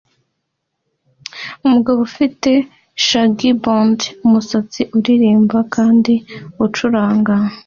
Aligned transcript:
Umugabo 1.65 1.99
ufite 2.09 2.51
shaggy 3.05 3.49
blond-umusatsi 3.61 4.81
uririmba 4.97 5.59
kandi 5.75 6.13
acuranga 6.65 7.33
gitari 7.41 7.57